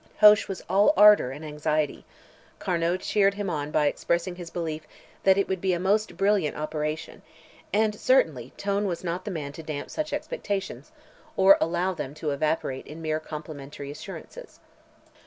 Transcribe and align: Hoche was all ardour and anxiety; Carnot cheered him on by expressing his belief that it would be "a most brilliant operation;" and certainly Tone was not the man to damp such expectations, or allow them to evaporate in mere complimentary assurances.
Hoche 0.17 0.47
was 0.47 0.63
all 0.67 0.95
ardour 0.97 1.29
and 1.29 1.45
anxiety; 1.45 2.05
Carnot 2.57 3.01
cheered 3.01 3.35
him 3.35 3.51
on 3.51 3.69
by 3.69 3.85
expressing 3.85 4.33
his 4.35 4.49
belief 4.49 4.87
that 5.25 5.37
it 5.37 5.47
would 5.47 5.61
be 5.61 5.73
"a 5.73 5.79
most 5.79 6.17
brilliant 6.17 6.57
operation;" 6.57 7.21
and 7.71 7.93
certainly 7.93 8.51
Tone 8.57 8.85
was 8.87 9.03
not 9.03 9.25
the 9.25 9.29
man 9.29 9.51
to 9.51 9.61
damp 9.61 9.91
such 9.91 10.11
expectations, 10.11 10.91
or 11.37 11.55
allow 11.61 11.93
them 11.93 12.15
to 12.15 12.31
evaporate 12.31 12.87
in 12.87 12.99
mere 12.99 13.19
complimentary 13.19 13.91
assurances. 13.91 14.59